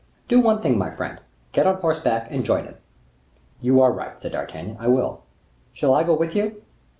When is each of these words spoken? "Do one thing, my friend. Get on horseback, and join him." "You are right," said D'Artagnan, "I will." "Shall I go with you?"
"Do 0.27 0.39
one 0.41 0.61
thing, 0.63 0.79
my 0.79 0.89
friend. 0.89 1.21
Get 1.51 1.67
on 1.67 1.75
horseback, 1.75 2.27
and 2.31 2.43
join 2.43 2.63
him." 2.63 2.73
"You 3.61 3.81
are 3.83 3.91
right," 3.93 4.19
said 4.19 4.31
D'Artagnan, 4.31 4.77
"I 4.79 4.87
will." 4.87 5.21
"Shall 5.73 5.93
I 5.93 6.03
go 6.03 6.15
with 6.15 6.35
you?" 6.35 6.63